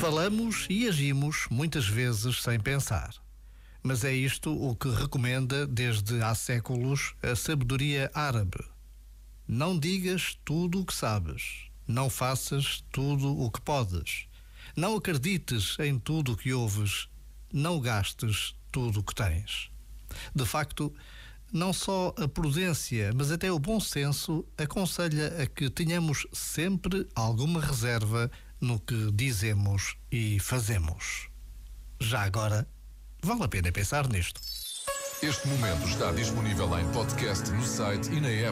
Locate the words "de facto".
20.34-20.92